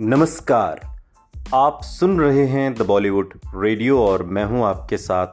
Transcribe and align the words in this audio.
नमस्कार। 0.00 0.80
आप 1.54 1.82
सुन 1.82 2.20
रहे 2.20 2.46
हैं 2.46 2.74
द 2.74 2.82
बॉलीवुड 2.82 3.34
रेडियो 3.54 4.00
और 4.02 4.22
मैं 4.22 4.44
हूँ 4.44 4.64
आपके 4.64 4.96
साथ 4.96 5.26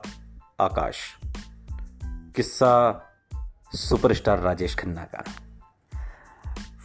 आकाश। 0.61 0.95
किस्सा 2.35 3.01
सुपरस्टार 3.75 4.39
राजेश 4.39 4.75
खन्ना 4.75 5.03
का। 5.03 5.23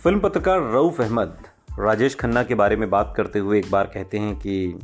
फ़िल्म 0.02 0.20
पत्रकार 0.20 0.60
रऊफ 0.60 1.00
अहमद 1.00 1.38
राजेश 1.78 2.14
खन्ना 2.14 2.42
के 2.42 2.54
बारे 2.54 2.76
में 2.76 2.90
बात 2.90 3.14
करते 3.16 3.38
हुए 3.38 3.58
एक 3.58 3.70
बार 3.70 3.86
कहते 3.86 4.18
हैं 4.18 4.36
कि 4.36 4.78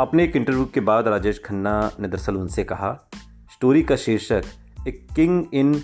अपने 0.00 0.24
एक 0.24 0.36
इंटरव्यू 0.36 0.64
के 0.64 0.80
बाद 0.80 1.08
राजेश 1.08 1.42
खन्ना 1.44 1.90
ने 2.00 2.08
दरअसल 2.08 2.36
उनसे 2.36 2.64
कहा, 2.64 3.10
स्टोरी 3.52 3.82
का 3.82 3.96
शीर्षक 3.96 4.42
एक 4.88 5.06
किंग 5.16 5.46
इन 5.54 5.82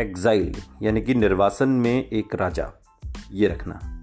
एग्जाइल 0.00 0.62
यानी 0.82 1.00
कि 1.00 1.14
निर्वासन 1.14 1.68
में 1.68 2.08
एक 2.08 2.34
राजा, 2.34 2.72
ये 3.32 3.48
रखना। 3.48 3.97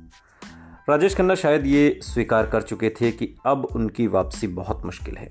राजेश 0.88 1.16
खन्ना 1.16 1.35
शायद 1.35 1.66
ये 1.66 1.99
स्वीकार 2.03 2.45
कर 2.45 2.62
चुके 2.62 2.89
थे 2.89 3.09
कि 3.12 3.27
अब 3.45 3.63
उनकी 3.66 4.05
वापसी 4.07 4.48
बहुत 4.48 4.85
मुश्किल 4.85 5.16
है, 5.17 5.30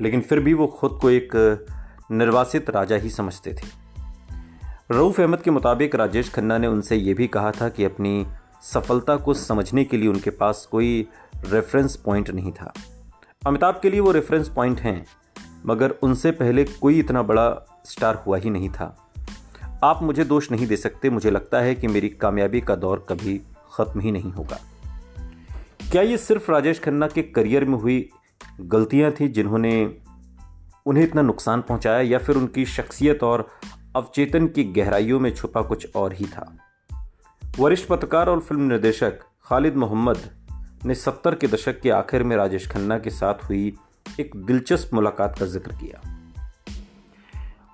लेकिन 0.00 0.20
फिर 0.20 0.40
भी 0.40 0.52
वो 0.54 0.66
खुद 0.70 0.98
को 1.02 1.10
एक 1.10 1.30
निर्वासित 2.12 2.68
राजा 2.70 2.96
ही 2.96 3.10
समझते 3.10 3.52
थे। 3.52 3.68
रऊफ 4.90 5.20
अहमद 5.20 5.42
के 5.42 5.50
मुताबिक 5.50 5.94
राजेश 5.94 6.32
खन्ना 6.32 6.58
ने 6.58 6.66
उनसे 6.66 6.96
ये 6.96 7.14
भी 7.14 7.26
कहा 7.26 7.50
था 7.50 7.68
कि 7.68 7.84
अपनी 7.84 8.26
सफलता 8.62 9.16
को 9.16 9.34
समझने 9.34 9.84
के 9.84 9.96
लिए 9.96 10.08
उनके 10.08 10.30
पास 10.32 10.66
कोई 10.70 11.06
रेफरेंस 11.44 11.96
पॉइंट 11.96 12.30
नहीं 12.30 12.52
था। 12.52 12.72
अमिताभ 13.42 13.78
के 13.82 13.90
लिए 13.90 14.00
वो 14.00 14.12
रेफरेंस 14.12 14.48
पॉइंट 14.48 14.80
हैं, 14.80 15.04
मगर 15.66 15.94
उनसे 16.02 16.30
पहले 16.32 16.64
कोई 16.64 16.98
इतना 16.98 17.22
बड़ा 17.22 17.48
स्टार 17.86 18.22
हुआ 18.26 18.38
ही 18.38 18.50
नहीं 18.50 18.68
था। 18.70 18.96
आप 19.84 20.02
मुझे 20.02 20.24
दोष 20.24 20.50
नहीं 20.50 20.66
दे 20.66 20.76
सकते, 20.76 21.10
मुझे 21.10 21.30
लगता 21.30 21.60
है 21.60 21.74
कि 21.74 21.86
मेरी 21.86 22.08
कामयाबी 22.10 22.60
का 22.60 22.76
दौर 22.76 23.04
कभी 23.08 23.40
ख़त्म 23.72 24.00
ही 24.00 24.12
नहीं 24.12 24.32
होगा। 24.32 24.58
क्या 25.92 26.02
ये 26.02 26.18
सिर्फ़ 26.18 26.50
राजेश 26.50 26.78
खन्ना 26.78 27.06
के 27.06 27.22
करियर 27.22 27.64
में 27.64 27.78
हुई 27.78 28.08
गलतियाँ 28.60 29.10
थी 29.12 29.28
जिन्होंने 29.28 29.72
उन्हें 30.86 31.04
इतना 31.04 31.22
नुकसान 31.22 31.60
पहुँचाया, 31.60 32.00
या 32.00 32.18
फिर 32.18 32.36
उनकी 32.36 32.64
शख्सियत 32.66 33.22
और 33.22 33.46
अवचेतन 33.96 34.46
की 34.46 34.64
गहराइयों 34.64 35.20
में 35.20 35.34
छुपा 35.34 35.62
कुछ 35.62 35.96
और 35.96 36.12
ही 36.12 36.24
था? 36.24 36.58
वरिष्ठ 37.58 37.88
पत्रकार 37.88 38.28
और 38.28 38.40
फ़िल्म 38.40 38.62
निर्देशक 38.62 39.18
खालिद 39.44 39.76
मोहम्मद 39.76 40.30
ने 40.84 40.94
सत्तर 40.94 41.34
के 41.34 41.46
दशक 41.46 41.80
के 41.80 41.90
आखिर 41.90 42.22
में 42.22 42.36
राजेश 42.36 42.68
खन्ना 42.68 42.98
के 42.98 43.10
साथ 43.10 43.44
हुई 43.44 43.76
एक 44.20 44.36
दिलचस्प 44.36 44.94
मुलाकात 44.94 45.38
का 45.38 45.46
ज़िक्र 45.46 45.72
किया। 45.72 46.00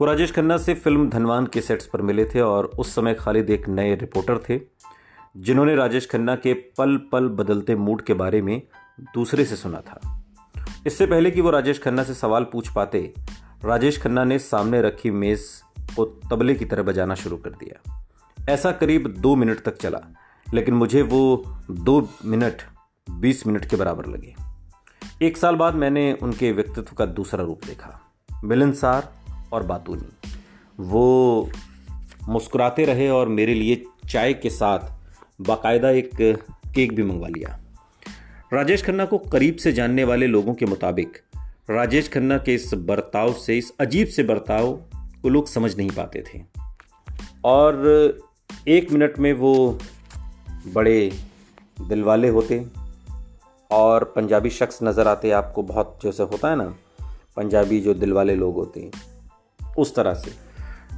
वो 0.01 0.07
राजेश 0.07 0.33
खन्ना 0.33 0.57
से 0.57 0.75
फ़िल्म 0.75 1.09
धनवान 1.09 1.47
के 1.47 1.61
सेट्स 1.61 1.87
पर 1.87 2.03
मिले 2.03 2.25
थे 2.25 2.41
और 2.41 2.65
उस 2.65 2.95
समय 2.95 3.15
खालिद 3.15 3.51
एक 3.51 3.69
नए 3.69 3.95
रिपोर्टर 3.95 4.39
थे। 4.39 4.61
जिन्होंने 5.39 5.75
राजेश 5.77 6.09
खन्ना 6.11 6.37
के 6.37 6.55
पल 6.55 6.97
पल 7.13 7.29
बदलते 7.29 7.75
मूड 7.75 8.03
के 8.03 8.15
बारे 8.15 8.43
में 8.43 8.63
दूसरे 9.15 9.45
से 9.45 9.57
सुना 9.57 9.81
था। 9.81 10.25
इससे 10.87 11.07
पहले 11.07 11.31
कि 11.31 11.41
वो 11.41 11.51
राजेश 11.51 11.83
खन्ना 11.83 12.03
से 12.03 12.15
सवाल 12.15 12.45
पूछ 12.45 12.73
पाते, 12.73 13.15
राजेश 13.65 14.03
खन्ना 14.03 14.25
ने 14.25 14.39
सामने 14.39 14.83
रखी 14.83 15.11
मेज 15.11 15.63
को 15.97 16.05
तबले 16.05 16.55
की 16.55 16.65
तरह 16.65 16.83
बजाना 16.83 17.15
शुरू 17.15 17.37
कर 17.37 17.51
दिया। 17.51 18.07
ऐसा 18.49 18.73
करीब 18.73 19.15
दो 19.19 19.37
मिनट 19.37 19.61
तक 19.61 19.77
चला, 19.77 20.01
लेकिन 20.55 20.75
मुझे 20.75 21.03
वो 21.03 21.45
दो 21.71 22.09
मिनट, 22.25 22.63
बीस 23.11 23.47
मिनट 23.47 23.65
के 23.65 23.77
बराबर 23.77 24.07
लगे। 24.07 24.35
एक 25.23 25.37
साल 25.37 25.57
बाद 25.57 25.75
मैंने 25.75 26.13
उनके 26.13 26.53
व्यक्तित्व 26.53 26.97
का 26.97 27.07
दूसरा 27.07 27.45
रूप 27.45 27.65
देखा 27.67 28.01
मिलनसार 28.45 29.13
और 29.53 29.63
बातूनी। 29.63 30.33
वो 30.81 31.51
मुस्कुराते 32.29 32.85
रहे 32.85 33.09
और 33.09 33.29
मेरे 33.29 33.55
लिए 33.55 33.85
चाय 34.09 34.35
के 34.35 34.51
साथ 34.51 34.98
बाकायदा 35.41 35.91
एक, 35.91 36.11
केक 36.75 36.95
भी 36.95 37.03
मंगवा 37.03 37.29
लिया। 37.29 37.59
राजेश 38.53 38.83
खन्ना 38.83 39.05
को 39.05 39.19
करीब 39.19 39.57
से 39.57 39.73
जानने 39.73 40.05
वाले 40.05 40.27
लोगों 40.27 40.55
के 40.55 40.67
मुताबिक, 40.67 41.19
राजेश 41.71 42.09
खन्ना 42.09 42.39
के 42.39 42.55
इस 42.55 42.75
बर्ताव 42.75 43.33
से, 43.33 43.59
इस 43.59 43.73
अजीब 43.81 44.09
से 44.09 44.23
बर्ताव 44.23 44.73
को 45.23 45.29
लोग 45.29 45.49
समझ 45.49 45.77
नहीं 45.77 45.91
पाते 45.91 46.25
थे। 46.29 46.43
और 47.45 48.21
एक 48.69 48.93
मिनट 48.93 49.19
में 49.19 49.33
वो 49.33 49.79
बड़े 50.75 51.13
दिल 51.81 52.03
वाले 52.03 52.29
होते 52.29 52.67
और 53.71 54.05
पंजाबी 54.05 54.51
शख्स 54.51 54.79
नज़र 54.83 55.09
आते, 55.09 55.31
आपको 55.31 55.63
बहुत 55.63 55.99
जैसे 56.03 56.23
होता 56.23 56.51
है 56.51 56.57
ना, 56.57 56.75
पंजाबी 57.37 57.81
जो 57.81 57.95
दिल 57.95 58.13
वाले 58.13 58.35
लोग 58.35 58.55
होते 58.55 58.81
हैं 58.81 59.75
उस 59.79 59.95
तरह 59.95 60.15
से। 60.15 60.31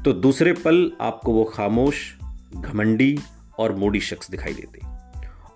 तो 0.02 0.12
दूसरे 0.12 0.52
पल 0.52 0.92
आपको 1.00 1.32
वो 1.32 1.44
खामोश, 1.44 1.96
घमंडी 2.54 3.18
और 3.60 3.76
मोडी 3.76 4.00
शख्स 4.00 4.30
दिखाई 4.30 4.52
देते 4.52 4.80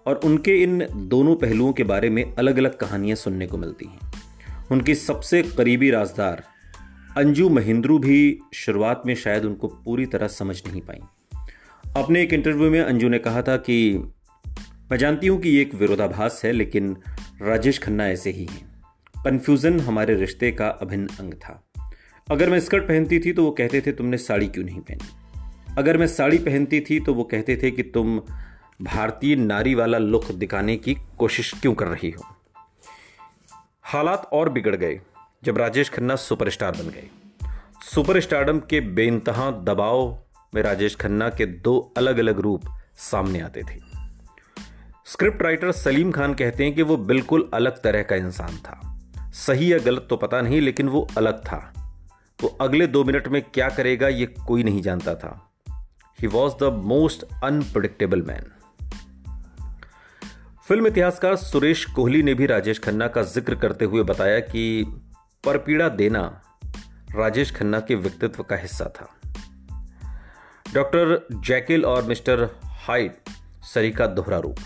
और 0.07 0.21
उनके 0.25 0.57
इन 0.63 0.87
दोनों 0.97 1.35
पहलुओं 1.37 1.73
के 1.73 1.85
बारे 1.85 2.11
में 2.11 2.25
अलग 2.35 2.59
अलग 2.59 2.77
कहानियाँ 2.77 3.17
सुनने 3.17 3.47
को 3.47 3.59
मिलती 3.59 3.87
हैं। 3.87 4.13
उनकी 4.73 4.95
सबसे 4.95 5.43
करीबी 5.43 5.91
राजदार 5.91 6.43
अंजू 7.17 7.49
महिंद्रू 7.49 7.99
भी 7.99 8.39
शुरुआत 8.55 9.03
में 9.07 9.15
शायद 9.15 9.45
उनको 9.45 9.69
पूरी 9.69 10.07
तरह 10.07 10.29
समझ 10.29 10.63
नहीं 10.67 10.81
पाई। 10.81 11.01
अपने 11.97 12.23
एक 12.23 12.33
इंटरव्यू 12.33 12.71
में 12.71 12.81
अंजू 12.81 13.09
ने 13.09 13.19
कहा 13.19 13.43
था 13.43 13.57
कि, 13.57 13.95
मैं 14.91 14.97
जानती 14.97 15.27
हूँ 15.27 15.41
कि 15.41 15.49
ये 15.49 15.63
एक 15.63 15.75
विरोधाभास 15.75 16.41
है, 16.45 16.53
लेकिन 16.53 16.97
राजेश 17.43 17.79
खन्ना 17.79 18.09
ऐसे 18.09 18.31
ही 18.31 18.45
हैं। 18.45 18.83
कन्फ्यूज़न 19.25 19.81
हमारे 19.81 20.15
रिश्ते 20.15 20.51
का 20.53 20.69
अभिन्न 20.69 21.09
अंग 21.21 21.35
था। 21.35 21.63
अगर 22.31 22.51
मैं 22.51 22.61
स्कर्ट 22.61 22.85
पहनती 22.85 23.19
थी 23.19 23.33
तो 23.33 23.45
वो 23.45 23.51
कहते 23.51 23.81
थे, 23.81 23.93
तुमने 23.93 24.19
साड़ी 24.19 24.47
क्यों 24.47 24.65
नहीं 24.65 24.81
पहनी 24.81 25.24
अगर 25.79 25.97
मैं 25.97 26.07
साड़ी 26.07 26.39
पहनती 26.39 26.81
थी 26.81 27.01
तो 27.01 27.15
वो 27.15 27.25
कहते 27.25 27.57
थे 27.57 27.71
कि 27.71 27.83
तुम 27.83 28.19
भारतीय 28.83 29.37
नारी 29.37 29.75
वाला 29.75 29.99
लुक 29.99 30.33
दिखाने 30.33 30.77
की 30.77 30.97
कोशिश 31.19 31.53
क्यों 31.63 31.75
कर 31.75 31.87
रही 31.87 32.11
हो? 32.11 32.25
हालात 33.83 34.29
और 34.33 34.49
बिगड़ 34.49 34.77
गए, 34.77 35.01
जब 35.45 35.59
राजेश 35.59 35.91
खन्ना 35.91 36.17
सुपरस्टार 36.17 36.73
बन 36.73 36.89
गए। 36.89 37.09
सुपरस्टारडम 37.83 38.59
के 38.59 38.81
बेइंतहा 38.81 39.51
दबाव 39.51 40.19
में 40.55 40.63
राजेश 40.63 40.97
खन्ना 40.97 41.29
के 41.29 41.47
दो 41.47 41.93
अलग 41.97 42.19
अलग 42.19 42.41
रूप 42.41 42.63
सामने 42.97 43.41
आते 43.41 43.63
थे। 43.63 43.81
स्क्रिप्ट 45.07 45.43
राइटर 45.43 45.73
सलीम 45.73 46.11
खान 46.11 46.35
कहते 46.35 46.65
हैं 46.65 46.75
कि 46.75 46.83
वो 46.83 46.97
बिल्कुल 46.97 47.51
अलग 47.55 47.83
तरह 47.83 48.03
का 48.03 48.17
इंसान 48.17 48.57
था। 48.57 49.01
सही 49.31 49.73
या 49.73 49.79
गलत 49.79 50.07
तो 50.11 50.17
पता 50.17 50.41
नहीं, 50.41 50.61
लेकिन 50.61 50.89
वो 50.89 51.09
अलग 51.19 51.45
था। 51.45 51.73
वो 52.43 52.49
अगले 52.49 52.87
दो 52.87 53.05
मिनट 53.05 53.29
में 53.29 53.43
क्या 53.43 53.69
करेगा, 53.69 54.09
ये 54.09 54.27
कोई 54.27 54.63
नहीं 54.63 54.83
जानता 54.83 55.15
था। 55.15 55.51
He 56.21 56.27
was 56.27 56.53
the 56.53 56.63
most 56.63 57.25
unpredictable 57.45 58.23
man 58.23 58.51
film 60.69 60.87
इतिहासकार 60.87 61.37
सुरेश 61.37 61.85
कोहली 61.85 62.23
ने 62.23 62.35
भी 62.35 62.47
राजेश 62.47 62.79
खन्ना 62.79 63.09
का 63.09 63.23
ज़िक्र 63.23 63.55
करते 63.55 63.85
हुए 63.85 64.03
बताया 64.03 64.39
कि 64.41 64.85
परपीड़ा 65.45 65.89
देना 65.89 66.43
राजेश 67.15 67.55
खन्ना 67.55 67.81
के 67.81 67.95
व्यक्तित्व 67.95 68.43
का 68.43 68.57
हिस्सा 68.57 68.85
था। 68.85 69.21
डॉक्टर 70.75 71.27
जैकिल 71.33 71.85
और 71.85 72.05
मिस्टर 72.05 72.49
हाइट 72.65 73.17
सरी 73.75 73.91
का 73.91 74.07
दोहरा 74.07 74.39
रूप। 74.39 74.57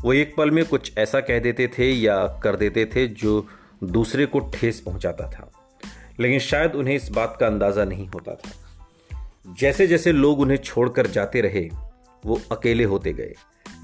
वो 0.00 0.12
एक 0.12 0.34
पल 0.36 0.50
में 0.50 0.64
कुछ 0.64 0.98
ऐसा 0.98 1.20
कह 1.20 1.38
देते 1.38 1.68
थे 1.68 1.90
या 1.90 2.26
कर 2.26 2.56
देते 2.56 2.86
थे 2.86 3.06
जो 3.06 3.48
दूसरे 3.84 4.26
को 4.26 4.38
ठेस 4.40 4.80
पहुंचाता 4.80 5.30
था। 5.30 5.50
लेकिन 6.20 6.38
शायद 6.38 6.74
उन्हें 6.74 6.96
इस 6.96 7.08
बात 7.08 7.36
का 7.40 7.46
अंदाज़ा 7.46 7.84
नहीं 7.84 8.08
होता 8.08 8.34
था। 8.34 8.67
जैसे 9.48 9.86
जैसे 9.86 10.12
लोग 10.12 10.40
उन्हें 10.40 10.58
छोड़कर 10.58 11.06
जाते 11.06 11.40
रहे, 11.40 11.70
वो 12.26 12.40
अकेले 12.52 12.84
होते 12.84 13.12
गए। 13.12 13.34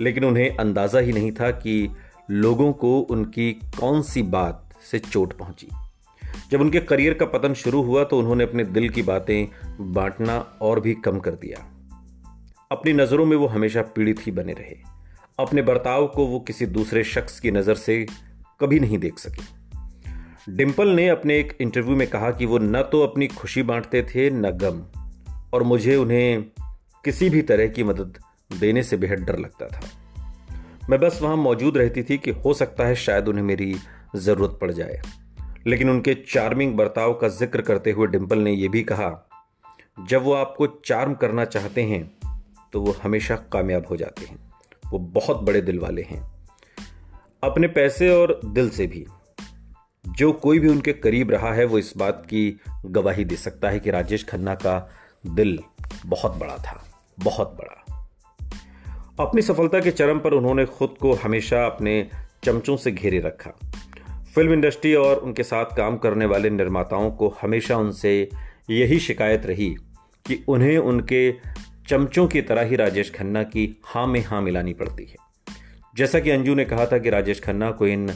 लेकिन 0.01 0.25
उन्हें 0.25 0.57
अंदाज़ा 0.57 0.99
ही 0.99 1.13
नहीं 1.13 1.33
था 1.33 1.51
कि 1.51 1.91
लोगों 2.31 2.73
को 2.73 3.01
उनकी 3.01 3.53
कौन 3.53 4.03
सी 4.03 4.23
बात 4.23 4.69
से 4.91 4.99
चोट 4.99 5.33
पहुँची। 5.33 5.69
जब 6.51 6.61
उनके 6.61 6.81
करियर 6.81 7.15
का 7.15 7.27
पतन 7.27 7.55
शुरू 7.55 7.83
हुआ 7.83 8.05
तो 8.05 8.19
उन्होंने 8.19 8.45
अपने 8.45 8.65
दिल 8.65 8.89
की 8.89 9.03
बातें 9.03 9.47
बांटना 9.93 10.39
और 10.39 10.81
भी 10.81 10.95
कम 10.95 11.19
कर 11.19 11.31
दिया। 11.31 11.71
अपनी 12.73 12.93
नज़रों 12.93 13.27
में 13.27 13.37
वो 13.37 13.47
हमेशा 13.47 13.83
पीड़ित 13.83 14.27
ही 14.27 14.33
बने 14.33 14.53
रहे। 14.53 14.77
अपने 15.38 15.62
बर्ताव 15.62 16.06
को 16.06 16.27
वो 16.27 16.41
किसी 16.41 16.67
दूसरे 16.67 17.05
शख्स 17.05 17.41
की 17.41 17.50
नज़र 17.50 17.75
से 17.75 18.06
कभी 18.61 18.81
नहीं 18.81 18.99
देख 18.99 19.19
सके। 19.19 19.43
डिम्पल 20.53 20.88
ने 20.88 21.09
अपने 21.09 21.38
एक 21.38 21.56
इंटरव्यू 21.61 21.97
में 21.97 22.09
कहा 22.09 22.31
कि 22.31 22.47
वो 22.47 22.59
न 22.59 22.83
तो 22.83 23.03
अपनी 23.03 23.27
खुशी 23.27 23.62
बांटते 23.62 24.03
थे, 24.03 24.31
न 24.31 24.50
गम। 24.50 25.04
और 25.55 25.62
मुझे 25.62 25.97
उन्हें 25.97 26.45
किसी 27.05 27.29
भी 27.31 27.43
तरह 27.43 27.67
की 27.67 27.85
मदद 27.85 28.19
देने 28.61 28.83
से 28.83 28.97
बेहद 28.97 29.19
डर 29.19 29.39
लगता 29.39 29.67
था। 29.67 29.81
मैं 30.91 31.01
बस 31.01 31.19
वहाँ 31.23 31.37
मौजूद 31.37 31.77
रहती 31.77 32.03
थी 32.03 32.19
कि 32.19 32.31
हो 32.31 32.55
सकता 32.55 32.87
है 32.87 32.95
शायद 32.95 33.29
उन्हें 33.29 33.45
मेरी 33.45 33.75
ज़रूरत 34.17 34.59
पड़ 34.61 34.71
जाए। 34.73 35.01
लेकिन 35.67 35.91
उनके 35.91 36.15
चार्मिंग 36.29 36.75
बर्ताव 36.75 37.15
का 37.15 37.29
ज़िक्र 37.29 37.62
करते 37.62 37.91
हुए 37.91 38.06
डिम्पल 38.06 38.39
ने 38.39 38.53
यह 38.53 38.69
भी 38.69 38.83
कहा, 38.83 39.11
जब 40.09 40.23
वो 40.23 40.33
आपको 40.33 40.67
चार्म 40.85 41.15
करना 41.15 41.45
चाहते 41.45 41.83
हैं 41.83 42.03
तो 42.73 42.81
वो 42.81 42.97
हमेशा 43.03 43.37
कामयाब 43.53 43.87
हो 43.91 43.97
जाते 43.97 44.27
हैं। 44.27 44.39
वो 44.91 44.99
बहुत 44.99 45.41
बड़े 45.41 45.61
दिल 45.61 45.79
वाले 45.79 46.03
हैं। 46.03 46.23
अपने 47.43 47.69
पैसे 47.69 48.09
और 48.11 48.41
दिल 48.45 48.71
से 48.71 48.87
भी। 48.87 49.07
जो 50.05 50.33
कोई 50.33 50.59
भी 50.59 50.69
उनके 50.69 50.93
करीब 50.93 51.31
रहा 51.31 51.53
है, 51.53 51.65
वो 51.65 51.79
इस 51.79 51.93
बात 51.97 52.23
की 52.27 52.61
गवाही 52.87 53.25
दे 53.25 53.37
सकता 53.37 53.71
है 53.71 53.81
कि 53.81 53.91
राजेश 53.91 54.25
खन्ना 54.25 54.55
का 54.55 54.77
दिल 55.26 55.59
बहुत 56.06 56.37
बड़ा 56.37 56.56
था, 56.56 56.85
बहुत 57.19 57.56
बड़ा। 57.59 57.81
अपनी 59.21 59.43
सफलता 59.43 59.81
के 59.81 59.91
चरम 59.91 60.19
पर 60.19 60.32
उन्होंने 60.32 60.65
खुद 60.67 60.94
को 61.00 61.12
हमेशा 61.15 61.65
अपने 61.67 62.06
चमचों 62.44 62.76
से 62.76 62.93
घेरे 62.93 63.21
रखा। 63.21 63.50
फ़िल्म 64.35 64.53
इंडस्ट्री 64.53 64.94
और 64.94 65.17
उनके 65.17 65.43
साथ 65.43 65.76
काम 65.76 65.97
करने 65.97 66.26
वाले 66.26 66.50
निर्माताओं 66.50 67.11
को 67.11 67.29
हमेशा 67.43 67.76
उनसे 67.76 68.31
यही 68.71 68.99
शिकायत 68.99 69.47
रही 69.47 69.69
कि 70.25 70.44
उन्हें 70.49 70.79
उनके 70.79 71.32
चमचों 71.88 72.26
की 72.29 72.43
तरह 72.43 72.62
ही 72.62 72.76
राजेश 72.76 73.12
खन्ना 73.15 73.43
की 73.43 73.82
हाँ 73.85 74.06
में 74.06 74.25
हाँ 74.25 74.43
मिलानी 74.43 74.73
पड़ती 74.73 75.05
है। 75.05 75.17
जैसा 75.97 76.21
कि 76.21 76.31
अंजू 76.31 76.55
ने 76.55 76.65
कहा 76.65 76.87
था 76.87 76.99
कि 76.99 77.11
राजेश 77.11 77.41
खन्ना 77.41 77.71
को 77.71 77.87
इन 77.87 78.11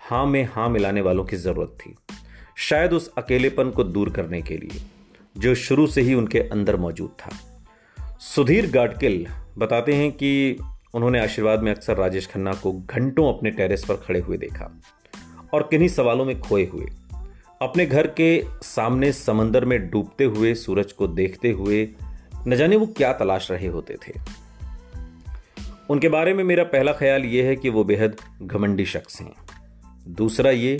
हाँ 0.00 0.24
में 0.26 0.44
हाँ 0.52 0.68
मिलाने 0.68 1.00
वालों 1.00 1.24
की 1.24 1.36
ज़रूरत 1.36 1.76
थी, 1.80 1.94
शायद 2.58 2.92
उस 2.92 3.12
अकेलेपन 3.18 3.70
को 3.70 3.84
दूर 3.84 4.10
करने 4.10 4.42
के 4.42 4.56
लिए। 4.56 4.82
जो 5.36 5.54
शुरू 5.54 5.86
से 5.86 6.00
ही 6.00 6.14
उनके 6.14 6.38
अंदर 6.38 6.76
मौजूद 6.76 7.10
था। 7.10 7.30
सुधीर 8.18 8.70
गाडकिल 8.70 9.26
बताते 9.58 9.92
हैं 9.92 10.12
कि 10.12 10.58
उन्होंने 10.94 11.20
आशीर्वाद 11.20 11.62
में 11.62 11.74
अक्सर 11.74 11.96
राजेश 11.96 12.26
खन्ना 12.26 12.54
को 12.54 12.72
घंटों 12.72 13.34
अपने 13.34 13.50
टेरेस 13.50 13.84
पर 13.84 13.94
खड़े 13.94 14.20
हुए 14.20 14.36
देखा 14.36 14.80
और 15.54 15.62
किन्हीं 15.62 15.88
सवालों 15.88 16.24
में 16.24 16.40
खोए 16.40 16.64
हुए। 16.66 16.86
अपने 17.62 17.86
घर 17.86 18.06
के 18.06 18.44
सामने 18.62 19.12
समंदर 19.12 19.64
में 19.64 19.90
डूबते 19.90 20.24
हुए 20.24 20.54
सूरज 20.54 20.92
को 20.92 21.06
देखते 21.06 21.50
हुए 21.50 21.88
न 22.46 22.56
जाने 22.56 22.76
वो 22.76 22.86
क्या 22.86 23.12
तलाश 23.12 23.50
रहे 23.50 23.66
होते 23.66 23.94
थे। 23.94 24.12
उनके 25.90 26.08
बारे 26.08 26.34
में 26.34 26.44
मेरा 26.44 26.64
पहला 26.64 26.92
ख्याल 26.92 27.24
यह 27.24 27.44
है 27.44 27.56
कि 27.56 27.68
वो 27.68 27.84
बेहद 27.84 28.16
घमंडी 28.42 28.84
शख्स 28.84 29.20
हैं। 29.20 29.32
दूसरा 30.08 30.50
ये 30.50 30.78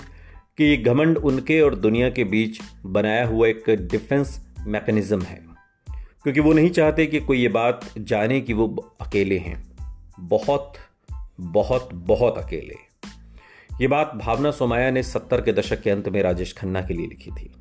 कि 0.56 0.64
ये 0.64 0.76
घमंड 0.76 1.18
उनके 1.18 1.60
और 1.60 1.74
दुनिया 1.74 2.10
के 2.10 2.24
बीच 2.24 2.58
बनाया 2.86 3.26
हुआ 3.26 3.48
एक 3.48 3.64
डिफेंस 3.70 4.54
मैकेनिज्म 4.66 5.22
है। 5.22 5.44
क्योंकि 5.90 6.40
वो 6.40 6.52
नहीं 6.52 6.70
चाहते 6.70 7.06
कि 7.06 7.20
कोई 7.20 7.38
ये 7.38 7.48
बात 7.48 7.90
जाने 7.98 8.40
कि 8.40 8.52
वो 8.52 8.94
अकेले 9.00 9.38
हैं। 9.38 9.72
बहुत 10.20 10.72
बहुत 11.40 11.88
बहुत 11.94 12.38
अकेले। 12.38 12.74
ये 13.80 13.86
बात 13.86 14.12
भावना 14.14 14.50
सोमाया 14.50 14.90
ने 14.90 15.02
सत्तर 15.02 15.40
के 15.40 15.52
दशक 15.52 15.82
के 15.82 15.90
अंत 15.90 16.08
में 16.08 16.22
राजेश 16.22 16.54
खन्ना 16.58 16.82
के 16.82 16.94
लिए 16.94 17.06
लिखी 17.06 17.30
थी। 17.30 17.54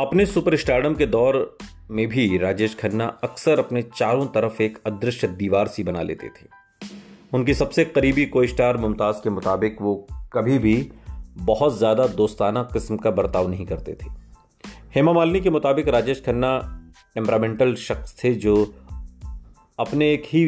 अपने 0.00 0.26
सुपरस्टारडम 0.26 0.94
के 0.94 1.06
दौर 1.06 1.58
में 1.90 2.08
भी 2.08 2.38
राजेश 2.38 2.76
खन्ना 2.80 3.06
अक्सर 3.06 3.58
अपने 3.58 3.82
चारों 3.82 4.26
तरफ़ 4.26 4.62
एक 4.62 4.78
अदृश्य 4.86 5.28
दीवार 5.28 5.68
सी 5.68 5.82
बना 5.82 6.02
लेते 6.02 6.28
थे। 6.28 6.46
उनकी 7.32 7.54
सबसे 7.54 7.84
करीबी 7.84 8.26
को 8.26 8.46
स्टार 8.46 8.76
मुमताज़ 8.76 9.16
के 9.16 9.30
मुताबिक 9.30 9.76
वो 9.80 10.06
कभी 10.12 10.58
भी 10.58 10.92
बहुत 11.38 11.78
ज़्यादा 11.78 12.06
दोस्ताना 12.06 12.62
किस्म 12.62 12.96
का 12.96 13.10
बर्ताव 13.10 13.48
नहीं 13.48 13.66
करते 13.66 13.92
थे। 13.92 14.10
हेमा 14.94 15.12
मालिनी 15.12 15.40
के 15.40 15.50
मुताबिक 15.50 15.88
राजेश 15.88 16.22
खन्ना 16.26 16.58
टेम्परामेंटल 17.14 17.74
शख्स 17.74 18.24
थे 18.24 18.34
जो 18.34 18.54
अपने 19.78 20.12
एक 20.12 20.22
ही, 20.26 20.44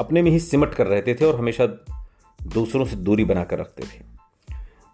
अपने 0.00 0.22
में 0.22 0.30
ही 0.30 0.38
सिमट 0.40 0.74
कर 0.74 0.86
रहते 0.86 1.14
थे 1.14 1.24
और 1.24 1.38
हमेशा 1.38 1.66
दूसरों 2.40 2.84
से 2.84 2.96
दूरी 2.96 3.24
बनाकर 3.24 3.58
रखते 3.58 3.82
थे। 3.82 4.04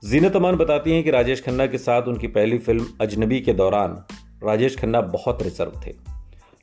जीनत 0.03 0.37
अमान 0.37 0.56
बताती 0.56 0.93
हैं 0.93 1.05
कि 1.05 1.11
राजेश 1.11 1.43
खन्ना 1.43 1.67
के 1.67 1.79
साथ 1.79 2.03
उनकी 2.03 2.26
पहली 2.26 2.59
फ़िल्म 2.59 2.87
अजनबी 3.00 3.41
के 3.41 3.53
दौरान 3.53 4.05
राजेश 4.44 4.79
खन्ना 4.79 5.00
बहुत 5.00 5.43
रिज़र्व 5.43 5.81
थे। 5.87 5.94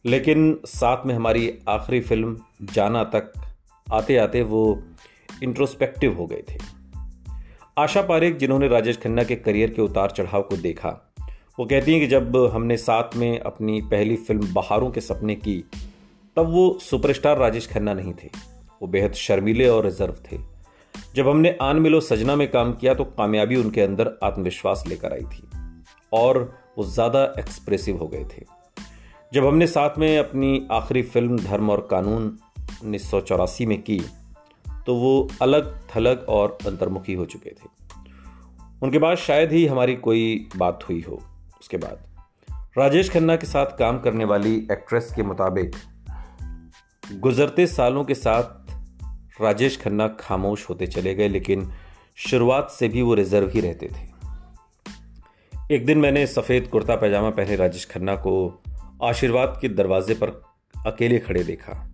लेकिन 0.06 0.60
साथ 0.66 1.06
में 1.06 1.16
हमारी 1.16 1.60
आखिरी 1.70 2.02
फ़िल्म 2.02 2.38
जाना 2.74 3.04
तक 3.04 3.34
आते 3.94 4.18
आते 4.18 4.42
वो 4.42 4.84
इंट्रोस्पेक्टिव 5.44 6.18
हो 6.18 6.26
गए 6.28 6.44
थे। 6.50 6.75
आशा 7.78 8.02
पारेख, 8.02 8.36
जिन्होंने 8.38 8.68
राजेश 8.68 8.98
खन्ना 8.98 9.24
के 9.24 9.36
करियर 9.36 9.70
के 9.70 9.82
उतार 9.82 10.12
चढ़ाव 10.12 10.42
को 10.42 10.58
देखा, 10.58 10.90
वो 11.60 11.66
कहती 11.66 11.92
हैं 11.92 12.00
कि 12.02 12.08
जब 12.08 12.36
हमने 12.54 12.78
साथ 12.78 13.16
में 13.16 13.40
अपनी 13.40 13.82
पहली 13.82 14.16
फ़िल्म 14.18 14.54
बहारों 14.54 14.90
के 14.92 15.02
सपने 15.02 15.36
की, 15.36 15.58
तब 16.38 16.52
वो 16.52 16.78
सुपरस्टार 16.82 17.38
राजेश 17.38 17.68
खन्ना 17.68 17.94
नहीं 17.94 18.14
थे। 18.14 18.30
वो 18.82 18.88
बेहद 18.88 19.14
शर्मीले 19.16 19.68
और 19.68 19.86
रिज़र्व 19.86 20.16
थे। 20.24 20.40
जब 21.16 21.30
हमने 21.30 21.56
आन 21.62 21.80
मिलो 21.80 22.00
सजना 22.02 22.36
में 22.36 22.48
काम 22.52 22.74
किया 22.74 22.94
तो 22.94 23.04
कामयाबी 23.12 23.56
उनके 23.56 23.82
अंदर 23.82 24.18
आत्मविश्वास 24.24 24.84
लेकर 24.88 25.14
आई 25.14 25.26
थी 25.26 25.48
और 26.14 26.40
वो 26.78 26.84
ज़्यादा 26.86 27.24
एक्सप्रेसिव 27.40 27.98
हो 27.98 28.08
गए 28.08 28.24
थे। 28.28 28.46
जब 29.34 29.46
हमने 29.46 29.68
साथ 29.68 29.98
में 30.00 30.18
अपनी 30.18 30.68
आखिरी 30.72 31.02
फ़िल्म 31.04 31.40
धर्म 31.40 31.70
और 31.70 31.88
कानून 31.92 32.38
उन्नीस 32.84 33.10
सौ 33.12 33.22
चौरासी 33.22 33.66
में 33.66 33.82
की 33.82 34.02
तो 34.86 34.96
वो 34.96 35.30
अलग, 35.42 35.80
थलग 35.96 36.26
और 36.30 36.58
अंतर्मुखी 36.68 37.14
हो 37.14 37.26
चुके 37.26 37.50
थे। 37.50 37.70
उनके 38.84 39.00
बाद 39.00 39.18
शायद 39.18 39.52
ही 39.52 39.66
हमारी 39.66 39.96
कोई 39.96 40.50
बात 40.58 40.84
हुई 40.90 41.02
हो, 41.02 41.22
उसके 41.62 41.78
बाद। 41.78 41.98
राजेश 42.78 43.10
खन्ना 43.10 43.36
के 43.36 43.48
साथ 43.48 43.66
काम 43.66 44.00
करने 44.00 44.26
वाली 44.26 44.68
एक्ट्रेस 44.72 45.14
के 45.16 45.24
मुताबिक, 45.24 45.76
गुजरते 47.12 47.68
सालों 47.68 48.04
के 48.04 48.16
साथ 48.16 48.44
राजेश 49.42 49.82
खन्ना 49.82 50.08
खामोश 50.08 50.70
होते 50.70 50.88
चले 50.88 51.16
गए, 51.16 51.28
लेकिन 51.28 51.72
शुरुआत 52.16 52.70
से 52.70 52.88
भी 52.88 53.02
वो 53.02 53.14
रिज़र्व 53.14 53.50
ही 53.50 53.62
रहते 53.62 53.88
थे। 53.88 54.16
एक 55.76 55.86
दिन 55.86 55.98
मैंने 55.98 56.28
सफ़ेद 56.28 56.68
कुर्ता 56.68 56.96
पैजामा 56.96 57.30
पहने 57.30 57.56
राजेश 57.56 57.86
खन्ना 57.86 58.16
को 58.16 58.64
आशीर्वाद 59.04 59.58
के 59.62 59.70
दरवाजे 59.70 60.14
पर 60.14 60.30
अकेले 60.88 61.20
खड़े 61.20 61.44
देखा। 61.44 61.92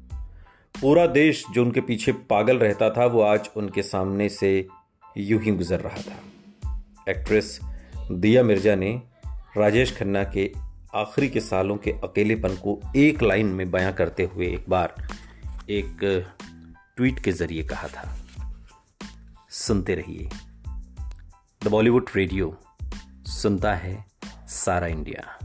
पूरा 0.75 1.05
देश 1.07 1.43
जो 1.53 1.63
उनके 1.65 1.81
पीछे 1.81 2.11
पागल 2.11 2.57
रहता 2.57 2.89
था, 2.89 3.05
वो 3.05 3.21
आज 3.21 3.49
उनके 3.55 3.81
सामने 3.81 4.29
से 4.29 4.67
यूँ 5.17 5.41
ही 5.41 5.51
गुजर 5.51 5.79
रहा 5.79 5.97
था। 5.97 6.81
एक्ट्रेस 7.09 7.59
दिया 8.11 8.43
मिर्ज़ा 8.43 8.75
ने 8.75 9.01
राजेश 9.57 9.97
खन्ना 9.97 10.23
के 10.23 10.51
आखिरी 10.95 11.29
के 11.29 11.39
सालों 11.39 11.77
के 11.77 11.91
अकेलेपन 11.91 12.55
को 12.55 12.79
एक 12.95 13.23
लाइन 13.23 13.45
में 13.45 13.71
बयां 13.71 13.93
करते 13.93 14.23
हुए 14.23 14.47
एक 14.47 14.65
बार 14.69 14.95
एक 15.69 15.97
ट्वीट 16.97 17.19
के 17.19 17.31
ज़रिए 17.31 17.63
कहा 17.63 17.87
था। 17.87 18.17
सुनते 19.49 19.95
रहिए। 19.95 20.29
द 21.63 21.67
बॉलीवुड 21.67 22.09
रेडियो, 22.15 22.57
सुनता 23.25 23.73
है 23.73 24.05
सारा 24.47 24.87
इंडिया। 24.87 25.40